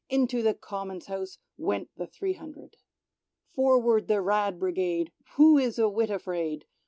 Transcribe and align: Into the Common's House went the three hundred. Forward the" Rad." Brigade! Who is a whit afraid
Into 0.09 0.41
the 0.41 0.55
Common's 0.55 1.05
House 1.05 1.37
went 1.59 1.89
the 1.95 2.07
three 2.07 2.33
hundred. 2.33 2.75
Forward 3.53 4.07
the" 4.07 4.19
Rad." 4.23 4.57
Brigade! 4.57 5.11
Who 5.35 5.59
is 5.59 5.77
a 5.77 5.87
whit 5.89 6.09
afraid 6.09 6.65